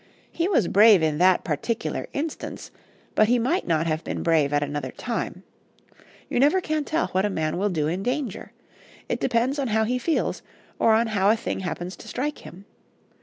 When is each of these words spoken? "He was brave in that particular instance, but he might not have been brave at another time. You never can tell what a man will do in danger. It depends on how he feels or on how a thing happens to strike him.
"He 0.31 0.47
was 0.47 0.67
brave 0.67 1.03
in 1.03 1.19
that 1.19 1.43
particular 1.43 2.07
instance, 2.11 2.71
but 3.13 3.27
he 3.27 3.37
might 3.37 3.67
not 3.67 3.85
have 3.85 4.03
been 4.03 4.23
brave 4.23 4.51
at 4.51 4.63
another 4.63 4.89
time. 4.91 5.43
You 6.27 6.39
never 6.39 6.59
can 6.59 6.83
tell 6.85 7.09
what 7.09 7.23
a 7.23 7.29
man 7.29 7.55
will 7.59 7.69
do 7.69 7.85
in 7.87 8.01
danger. 8.01 8.51
It 9.07 9.19
depends 9.19 9.59
on 9.59 9.67
how 9.67 9.83
he 9.83 9.99
feels 9.99 10.41
or 10.79 10.95
on 10.95 11.05
how 11.05 11.29
a 11.29 11.35
thing 11.37 11.59
happens 11.59 11.95
to 11.97 12.07
strike 12.07 12.39
him. 12.39 12.65